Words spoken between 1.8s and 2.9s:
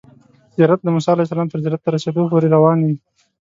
ته رسیدو پورې روان